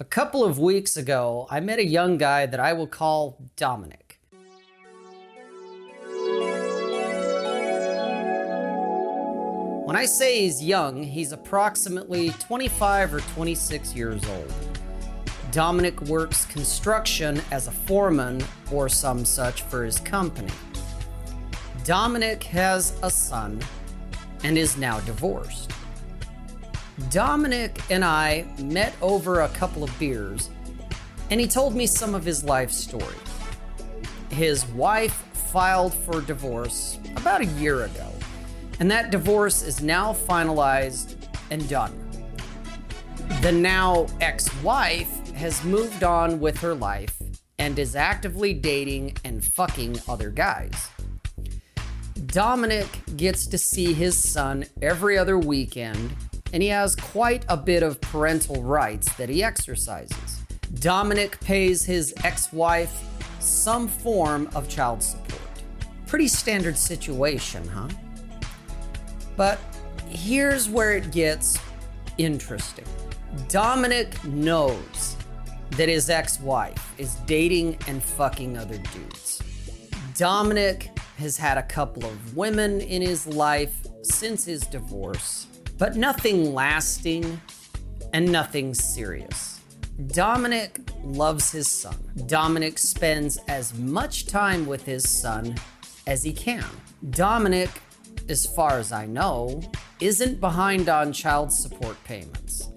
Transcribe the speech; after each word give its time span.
A 0.00 0.04
couple 0.04 0.42
of 0.42 0.58
weeks 0.58 0.96
ago, 0.96 1.46
I 1.50 1.60
met 1.60 1.78
a 1.78 1.84
young 1.84 2.16
guy 2.16 2.46
that 2.46 2.58
I 2.58 2.72
will 2.72 2.86
call 2.86 3.36
Dominic. 3.56 4.18
When 9.84 9.96
I 9.96 10.06
say 10.06 10.40
he's 10.40 10.64
young, 10.64 11.02
he's 11.02 11.32
approximately 11.32 12.30
25 12.30 13.12
or 13.12 13.20
26 13.20 13.94
years 13.94 14.26
old. 14.26 14.54
Dominic 15.52 16.00
works 16.02 16.46
construction 16.46 17.42
as 17.50 17.66
a 17.66 17.70
foreman 17.70 18.42
or 18.72 18.88
some 18.88 19.26
such 19.26 19.60
for 19.64 19.84
his 19.84 19.98
company. 19.98 20.54
Dominic 21.84 22.42
has 22.44 22.98
a 23.02 23.10
son 23.10 23.60
and 24.44 24.56
is 24.56 24.78
now 24.78 24.98
divorced. 25.00 25.70
Dominic 27.08 27.80
and 27.90 28.04
I 28.04 28.44
met 28.58 28.94
over 29.00 29.40
a 29.40 29.48
couple 29.48 29.82
of 29.82 29.98
beers, 29.98 30.50
and 31.30 31.40
he 31.40 31.46
told 31.46 31.74
me 31.74 31.86
some 31.86 32.14
of 32.14 32.24
his 32.24 32.44
life 32.44 32.70
story. 32.70 33.16
His 34.30 34.66
wife 34.66 35.24
filed 35.32 35.94
for 35.94 36.20
divorce 36.20 36.98
about 37.16 37.40
a 37.40 37.46
year 37.46 37.84
ago, 37.84 38.12
and 38.78 38.90
that 38.90 39.10
divorce 39.10 39.62
is 39.62 39.82
now 39.82 40.12
finalized 40.12 41.16
and 41.50 41.68
done. 41.68 41.96
The 43.42 43.52
now 43.52 44.06
ex 44.20 44.52
wife 44.62 45.32
has 45.34 45.64
moved 45.64 46.04
on 46.04 46.40
with 46.40 46.58
her 46.58 46.74
life 46.74 47.16
and 47.58 47.78
is 47.78 47.96
actively 47.96 48.54
dating 48.54 49.16
and 49.24 49.44
fucking 49.44 49.98
other 50.08 50.30
guys. 50.30 50.90
Dominic 52.26 52.86
gets 53.16 53.46
to 53.46 53.58
see 53.58 53.92
his 53.92 54.16
son 54.16 54.64
every 54.82 55.18
other 55.18 55.38
weekend, 55.38 56.14
and 56.52 56.62
he 56.62 56.68
has 56.68 56.94
quite 56.96 57.44
a 57.48 57.56
bit 57.56 57.82
of 57.82 58.00
parental 58.00 58.62
rights 58.62 59.12
that 59.14 59.28
he 59.28 59.42
exercises. 59.42 60.42
Dominic 60.80 61.40
pays 61.40 61.84
his 61.84 62.14
ex 62.24 62.52
wife 62.52 63.04
some 63.40 63.88
form 63.88 64.48
of 64.54 64.68
child 64.68 65.02
support. 65.02 65.40
Pretty 66.06 66.28
standard 66.28 66.76
situation, 66.76 67.66
huh? 67.68 67.88
But 69.36 69.58
here's 70.08 70.68
where 70.68 70.92
it 70.92 71.10
gets 71.12 71.58
interesting. 72.18 72.84
Dominic 73.48 74.22
knows 74.24 75.16
that 75.72 75.88
his 75.88 76.10
ex 76.10 76.40
wife 76.40 76.94
is 76.98 77.14
dating 77.26 77.78
and 77.86 78.02
fucking 78.02 78.58
other 78.58 78.78
dudes. 78.92 79.42
Dominic 80.16 80.90
has 81.18 81.36
had 81.36 81.58
a 81.58 81.62
couple 81.62 82.04
of 82.04 82.36
women 82.36 82.80
in 82.80 83.02
his 83.02 83.26
life 83.26 83.86
since 84.02 84.44
his 84.44 84.62
divorce, 84.62 85.46
but 85.80 85.96
nothing 85.96 86.52
lasting 86.52 87.40
and 88.12 88.30
nothing 88.30 88.74
serious. 88.74 89.62
Dominic 90.08 90.78
loves 91.02 91.50
his 91.50 91.68
son. 91.68 91.96
Dominic 92.26 92.76
spends 92.76 93.38
as 93.48 93.72
much 93.78 94.26
time 94.26 94.66
with 94.66 94.84
his 94.84 95.08
son 95.08 95.54
as 96.06 96.22
he 96.22 96.34
can. 96.34 96.66
Dominic, 97.08 97.70
as 98.28 98.44
far 98.44 98.78
as 98.78 98.92
I 98.92 99.06
know, 99.06 99.62
isn't 100.00 100.38
behind 100.38 100.90
on 100.90 101.14
child 101.14 101.50
support 101.50 101.96
payments. 102.04 102.68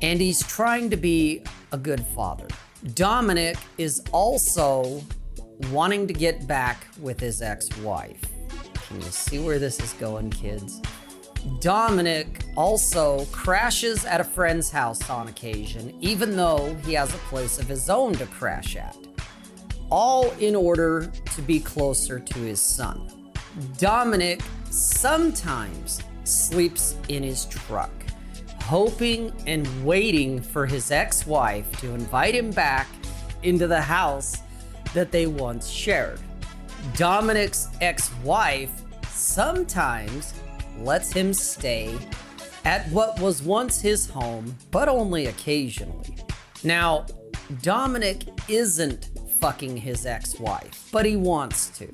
And 0.00 0.20
he's 0.20 0.40
trying 0.46 0.88
to 0.90 0.96
be 0.96 1.42
a 1.72 1.78
good 1.78 2.06
father. 2.14 2.46
Dominic 2.94 3.56
is 3.76 4.04
also 4.12 5.02
wanting 5.72 6.06
to 6.06 6.14
get 6.14 6.46
back 6.46 6.86
with 7.00 7.18
his 7.18 7.42
ex 7.42 7.76
wife. 7.78 8.22
Can 8.86 9.00
you 9.00 9.10
see 9.10 9.40
where 9.40 9.58
this 9.58 9.80
is 9.80 9.92
going, 9.94 10.30
kids? 10.30 10.80
Dominic 11.60 12.44
also 12.56 13.24
crashes 13.26 14.04
at 14.04 14.20
a 14.20 14.24
friend's 14.24 14.70
house 14.70 15.08
on 15.08 15.28
occasion, 15.28 15.96
even 16.00 16.36
though 16.36 16.74
he 16.84 16.94
has 16.94 17.14
a 17.14 17.18
place 17.18 17.58
of 17.58 17.66
his 17.66 17.88
own 17.88 18.12
to 18.14 18.26
crash 18.26 18.76
at. 18.76 18.96
All 19.90 20.30
in 20.32 20.54
order 20.54 21.10
to 21.34 21.42
be 21.42 21.60
closer 21.60 22.18
to 22.18 22.38
his 22.38 22.60
son. 22.60 23.32
Dominic 23.78 24.42
sometimes 24.70 26.02
sleeps 26.24 26.94
in 27.08 27.22
his 27.22 27.46
truck, 27.46 27.90
hoping 28.62 29.32
and 29.46 29.66
waiting 29.84 30.40
for 30.40 30.66
his 30.66 30.90
ex 30.90 31.26
wife 31.26 31.70
to 31.80 31.92
invite 31.94 32.34
him 32.34 32.50
back 32.50 32.86
into 33.42 33.66
the 33.66 33.80
house 33.80 34.36
that 34.94 35.10
they 35.10 35.26
once 35.26 35.68
shared. 35.68 36.20
Dominic's 36.96 37.68
ex 37.80 38.12
wife 38.22 38.70
sometimes 39.08 40.34
lets 40.80 41.12
him 41.12 41.32
stay 41.32 41.96
at 42.64 42.88
what 42.90 43.18
was 43.20 43.42
once 43.42 43.80
his 43.80 44.08
home, 44.08 44.56
but 44.70 44.88
only 44.88 45.26
occasionally. 45.26 46.16
Now, 46.62 47.06
Dominic 47.62 48.24
isn't 48.48 49.10
fucking 49.40 49.76
his 49.76 50.06
ex 50.06 50.38
wife, 50.38 50.88
but 50.92 51.06
he 51.06 51.16
wants 51.16 51.68
to. 51.78 51.86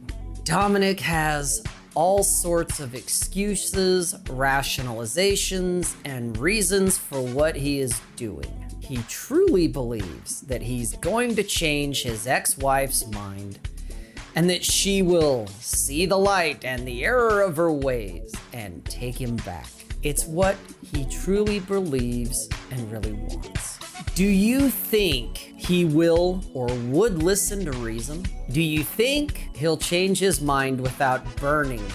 Dominic 0.44 1.00
has 1.00 1.62
all 1.94 2.22
sorts 2.22 2.78
of 2.78 2.94
excuses, 2.94 4.14
rationalizations, 4.24 5.94
and 6.04 6.36
reasons 6.36 6.98
for 6.98 7.22
what 7.22 7.56
he 7.56 7.80
is 7.80 7.98
doing. 8.16 8.64
He 8.80 8.98
truly 9.08 9.66
believes 9.66 10.42
that 10.42 10.62
he's 10.62 10.94
going 10.98 11.34
to 11.36 11.42
change 11.42 12.02
his 12.02 12.26
ex 12.26 12.58
wife's 12.58 13.06
mind 13.08 13.58
and 14.36 14.48
that 14.50 14.62
she 14.62 15.02
will 15.02 15.46
see 15.60 16.06
the 16.06 16.18
light 16.18 16.64
and 16.64 16.86
the 16.86 17.04
error 17.04 17.40
of 17.40 17.56
her 17.56 17.72
ways 17.72 18.32
and 18.52 18.84
take 18.84 19.20
him 19.20 19.36
back. 19.36 19.66
It's 20.02 20.26
what 20.26 20.56
he 20.92 21.06
truly 21.06 21.58
believes 21.58 22.48
and 22.70 22.92
really 22.92 23.14
wants. 23.14 23.78
Do 24.14 24.24
you 24.24 24.68
think 24.70 25.38
he 25.56 25.86
will 25.86 26.44
or 26.54 26.66
would 26.66 27.22
listen 27.22 27.64
to 27.64 27.72
reason? 27.72 28.24
Do 28.50 28.60
you 28.60 28.84
think 28.84 29.48
he'll 29.56 29.78
change 29.78 30.18
his 30.18 30.40
mind 30.40 30.80
without 30.80 31.24
burning 31.36 31.86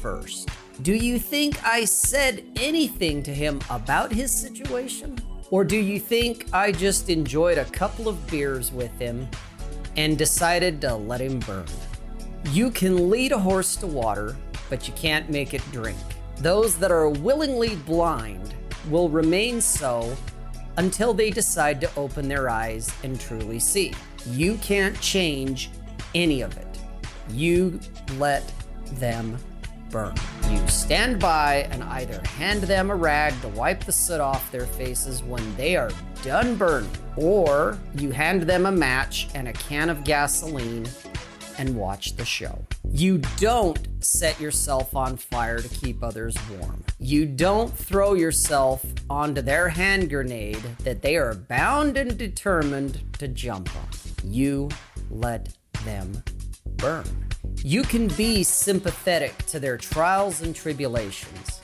first? 0.00 0.48
Do 0.82 0.94
you 0.94 1.18
think 1.18 1.62
I 1.66 1.84
said 1.84 2.44
anything 2.56 3.22
to 3.24 3.34
him 3.34 3.60
about 3.68 4.12
his 4.12 4.30
situation? 4.32 5.18
Or 5.50 5.64
do 5.64 5.76
you 5.76 5.98
think 5.98 6.46
I 6.52 6.70
just 6.70 7.10
enjoyed 7.10 7.58
a 7.58 7.64
couple 7.66 8.08
of 8.08 8.24
beers 8.30 8.72
with 8.72 8.96
him 8.98 9.28
and 10.00 10.16
decided 10.16 10.80
to 10.80 10.94
let 10.94 11.20
him 11.20 11.38
burn? 11.40 11.66
You 12.52 12.70
can 12.70 13.10
lead 13.10 13.32
a 13.32 13.38
horse 13.38 13.76
to 13.76 13.86
water, 13.86 14.34
but 14.70 14.88
you 14.88 14.94
can't 14.94 15.28
make 15.28 15.52
it 15.52 15.62
drink. 15.72 15.98
Those 16.38 16.78
that 16.78 16.90
are 16.90 17.10
willingly 17.10 17.76
blind 17.76 18.54
will 18.88 19.10
remain 19.10 19.60
so 19.60 20.16
until 20.78 21.12
they 21.12 21.30
decide 21.30 21.82
to 21.82 21.90
open 21.96 22.28
their 22.28 22.48
eyes 22.48 22.90
and 23.04 23.20
truly 23.20 23.58
see. 23.58 23.92
You 24.26 24.54
can't 24.62 24.98
change 25.02 25.70
any 26.14 26.40
of 26.40 26.56
it. 26.56 26.78
You 27.28 27.78
let 28.16 28.50
them 28.94 29.36
burn. 29.90 30.14
You 30.48 30.66
stand 30.68 31.20
by 31.20 31.68
and 31.70 31.82
either 31.84 32.20
hand 32.36 32.62
them 32.62 32.90
a 32.90 32.96
rag 32.96 33.38
to 33.42 33.48
wipe 33.48 33.84
the 33.84 33.92
soot 33.92 34.20
off 34.20 34.50
their 34.50 34.66
faces 34.66 35.22
when 35.22 35.56
they 35.56 35.76
are 35.76 35.90
done 36.22 36.56
burning, 36.56 36.90
or 37.16 37.78
you 37.94 38.10
hand 38.10 38.42
them 38.42 38.66
a 38.66 38.72
match 38.72 39.28
and 39.34 39.48
a 39.48 39.52
can 39.52 39.90
of 39.90 40.04
gasoline 40.04 40.86
and 41.58 41.76
watch 41.76 42.16
the 42.16 42.24
show. 42.24 42.64
You 42.90 43.18
don't 43.36 43.86
set 44.02 44.40
yourself 44.40 44.96
on 44.96 45.16
fire 45.16 45.58
to 45.58 45.68
keep 45.68 46.02
others 46.02 46.34
warm. 46.50 46.82
You 46.98 47.26
don't 47.26 47.72
throw 47.76 48.14
yourself 48.14 48.84
onto 49.10 49.42
their 49.42 49.68
hand 49.68 50.08
grenade 50.08 50.62
that 50.84 51.02
they 51.02 51.16
are 51.16 51.34
bound 51.34 51.96
and 51.98 52.16
determined 52.16 53.02
to 53.18 53.28
jump 53.28 53.68
on. 53.76 53.88
You 54.24 54.70
let 55.10 55.50
them 55.84 56.22
burn. 56.76 57.29
You 57.62 57.82
can 57.82 58.08
be 58.08 58.42
sympathetic 58.42 59.36
to 59.48 59.60
their 59.60 59.76
trials 59.76 60.40
and 60.40 60.56
tribulations. 60.56 61.60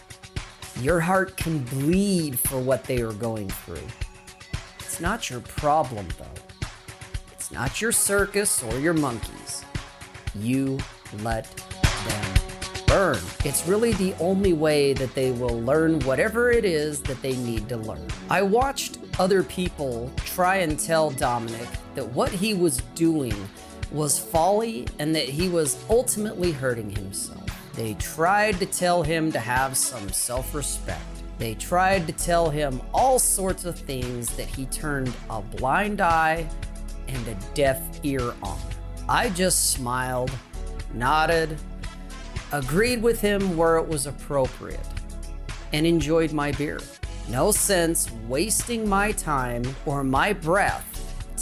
Your 0.82 1.00
heart 1.00 1.38
can 1.38 1.60
bleed 1.60 2.38
for 2.38 2.60
what 2.60 2.84
they 2.84 3.00
are 3.00 3.14
going 3.14 3.48
through. 3.48 3.86
It's 4.78 5.00
not 5.00 5.30
your 5.30 5.40
problem, 5.40 6.06
though. 6.18 6.68
It's 7.32 7.50
not 7.50 7.80
your 7.80 7.92
circus 7.92 8.62
or 8.62 8.78
your 8.78 8.92
monkeys. 8.92 9.64
You 10.34 10.78
let 11.22 11.46
them 12.06 12.34
burn. 12.86 13.18
It's 13.46 13.66
really 13.66 13.94
the 13.94 14.14
only 14.20 14.52
way 14.52 14.92
that 14.92 15.14
they 15.14 15.30
will 15.32 15.62
learn 15.62 16.00
whatever 16.00 16.50
it 16.50 16.66
is 16.66 17.00
that 17.04 17.22
they 17.22 17.36
need 17.36 17.70
to 17.70 17.78
learn. 17.78 18.06
I 18.28 18.42
watched 18.42 18.98
other 19.18 19.42
people 19.42 20.12
try 20.26 20.56
and 20.56 20.78
tell 20.78 21.10
Dominic 21.10 21.68
that 21.94 22.06
what 22.12 22.30
he 22.30 22.52
was 22.52 22.82
doing 22.94 23.48
was 23.92 24.18
folly 24.18 24.86
and 24.98 25.14
that 25.14 25.28
he 25.28 25.48
was 25.48 25.82
ultimately 25.88 26.52
hurting 26.52 26.90
himself. 26.90 27.42
They 27.74 27.94
tried 27.94 28.58
to 28.60 28.66
tell 28.66 29.02
him 29.02 29.30
to 29.32 29.38
have 29.38 29.76
some 29.76 30.08
self 30.10 30.54
respect. 30.54 31.02
They 31.38 31.54
tried 31.54 32.06
to 32.06 32.12
tell 32.12 32.48
him 32.48 32.80
all 32.94 33.18
sorts 33.18 33.66
of 33.66 33.78
things 33.78 34.34
that 34.36 34.46
he 34.46 34.64
turned 34.66 35.12
a 35.28 35.42
blind 35.42 36.00
eye 36.00 36.48
and 37.08 37.28
a 37.28 37.36
deaf 37.54 37.80
ear 38.02 38.32
on. 38.42 38.58
I 39.08 39.28
just 39.28 39.70
smiled, 39.72 40.30
nodded, 40.94 41.58
agreed 42.52 43.02
with 43.02 43.20
him 43.20 43.56
where 43.56 43.76
it 43.76 43.86
was 43.86 44.06
appropriate, 44.06 44.80
and 45.72 45.86
enjoyed 45.86 46.32
my 46.32 46.52
beer. 46.52 46.80
no 47.28 47.50
sense 47.50 48.10
wasting 48.28 48.88
my 48.88 49.12
time 49.12 49.62
or 49.84 50.04
my 50.04 50.32
breath 50.32 50.95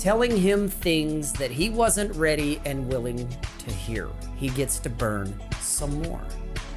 telling 0.04 0.36
him 0.36 0.68
things 0.68 1.32
that 1.32 1.50
he 1.50 1.70
wasn't 1.70 2.14
ready 2.14 2.60
and 2.66 2.86
willing 2.88 3.26
to 3.56 3.70
hear. 3.72 4.06
He 4.36 4.50
gets 4.50 4.78
to 4.80 4.90
burn 4.90 5.34
some 5.60 6.02
more. 6.02 6.20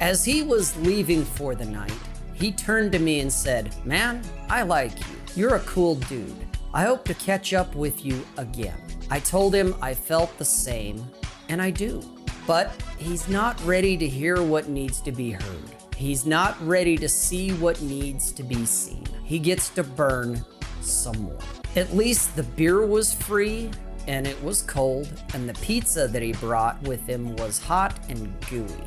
As 0.00 0.24
he 0.24 0.42
was 0.42 0.74
leaving 0.78 1.26
for 1.26 1.54
the 1.54 1.66
night, 1.66 1.92
he 2.32 2.50
turned 2.50 2.90
to 2.92 2.98
me 2.98 3.20
and 3.20 3.30
said, 3.30 3.74
Man, 3.84 4.22
I 4.48 4.62
like 4.62 4.98
you. 4.98 5.16
You're 5.36 5.56
a 5.56 5.60
cool 5.74 5.96
dude. 5.96 6.34
I 6.72 6.84
hope 6.84 7.04
to 7.04 7.12
catch 7.12 7.52
up 7.52 7.74
with 7.74 8.02
you 8.02 8.24
again. 8.38 8.80
I 9.10 9.20
told 9.20 9.54
him 9.54 9.74
I 9.82 9.92
felt 9.92 10.38
the 10.38 10.46
same, 10.46 11.04
and 11.50 11.60
I 11.60 11.70
do. 11.70 12.02
But 12.46 12.72
he's 12.96 13.28
not 13.28 13.62
ready 13.62 13.98
to 13.98 14.08
hear 14.08 14.42
what 14.42 14.70
needs 14.70 15.02
to 15.02 15.12
be 15.12 15.32
heard. 15.32 15.74
He's 15.94 16.24
not 16.24 16.56
ready 16.66 16.96
to 16.96 17.10
see 17.10 17.50
what 17.52 17.78
needs 17.82 18.32
to 18.32 18.42
be 18.42 18.64
seen. 18.64 19.04
He 19.22 19.38
gets 19.38 19.68
to 19.70 19.84
burn 19.84 20.42
some 20.80 21.18
more. 21.24 21.57
At 21.76 21.94
least 21.94 22.34
the 22.34 22.42
beer 22.42 22.84
was 22.84 23.12
free 23.12 23.70
and 24.06 24.26
it 24.26 24.42
was 24.42 24.62
cold, 24.62 25.08
and 25.34 25.46
the 25.46 25.54
pizza 25.54 26.08
that 26.08 26.22
he 26.22 26.32
brought 26.32 26.80
with 26.82 27.06
him 27.06 27.36
was 27.36 27.58
hot 27.62 27.98
and 28.08 28.32
gooey. 28.48 28.84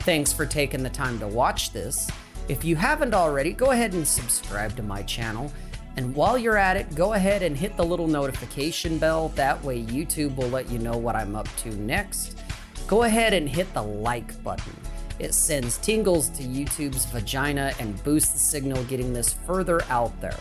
Thanks 0.00 0.32
for 0.32 0.46
taking 0.46 0.84
the 0.84 0.90
time 0.90 1.18
to 1.18 1.26
watch 1.26 1.72
this. 1.72 2.08
If 2.48 2.64
you 2.64 2.76
haven't 2.76 3.12
already, 3.12 3.52
go 3.52 3.72
ahead 3.72 3.92
and 3.92 4.06
subscribe 4.06 4.76
to 4.76 4.82
my 4.82 5.02
channel. 5.02 5.52
And 5.96 6.14
while 6.14 6.38
you're 6.38 6.56
at 6.56 6.76
it, 6.76 6.94
go 6.94 7.14
ahead 7.14 7.42
and 7.42 7.56
hit 7.56 7.76
the 7.76 7.84
little 7.84 8.06
notification 8.06 8.98
bell. 8.98 9.30
That 9.30 9.62
way, 9.64 9.82
YouTube 9.82 10.36
will 10.36 10.48
let 10.48 10.70
you 10.70 10.78
know 10.78 10.96
what 10.96 11.16
I'm 11.16 11.34
up 11.34 11.48
to 11.58 11.70
next. 11.76 12.38
Go 12.86 13.02
ahead 13.02 13.32
and 13.32 13.48
hit 13.48 13.72
the 13.74 13.82
like 13.82 14.42
button. 14.44 14.76
It 15.18 15.34
sends 15.34 15.78
tingles 15.78 16.28
to 16.30 16.42
YouTube's 16.42 17.04
vagina 17.06 17.72
and 17.78 18.02
boosts 18.04 18.32
the 18.32 18.38
signal, 18.38 18.82
getting 18.84 19.12
this 19.12 19.32
further 19.32 19.82
out 19.90 20.18
there. 20.20 20.38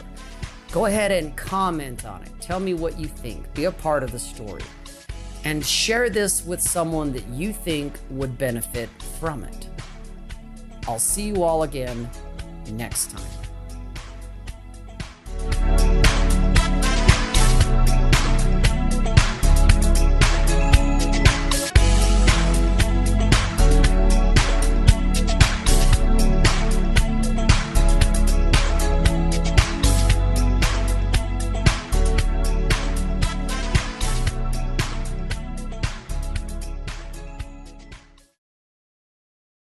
Go 0.71 0.85
ahead 0.85 1.11
and 1.11 1.35
comment 1.35 2.05
on 2.05 2.23
it. 2.23 2.31
Tell 2.39 2.61
me 2.61 2.73
what 2.73 2.97
you 2.97 3.07
think. 3.07 3.53
Be 3.53 3.65
a 3.65 3.71
part 3.71 4.03
of 4.03 4.11
the 4.13 4.19
story. 4.19 4.63
And 5.43 5.65
share 5.65 6.09
this 6.09 6.45
with 6.45 6.61
someone 6.61 7.11
that 7.11 7.27
you 7.27 7.51
think 7.51 7.99
would 8.09 8.37
benefit 8.37 8.89
from 9.19 9.43
it. 9.43 9.67
I'll 10.87 10.99
see 10.99 11.23
you 11.23 11.43
all 11.43 11.63
again 11.63 12.09
next 12.69 13.11
time. 13.11 13.40